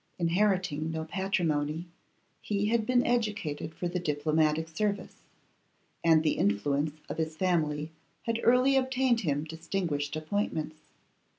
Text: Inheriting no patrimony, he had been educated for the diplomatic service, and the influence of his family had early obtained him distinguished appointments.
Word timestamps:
Inheriting 0.17 0.89
no 0.89 1.05
patrimony, 1.05 1.85
he 2.41 2.69
had 2.69 2.87
been 2.87 3.05
educated 3.05 3.75
for 3.75 3.87
the 3.87 3.99
diplomatic 3.99 4.67
service, 4.67 5.17
and 6.03 6.23
the 6.23 6.39
influence 6.39 6.93
of 7.07 7.19
his 7.19 7.37
family 7.37 7.91
had 8.23 8.39
early 8.43 8.75
obtained 8.75 9.21
him 9.21 9.43
distinguished 9.43 10.15
appointments. 10.15 10.77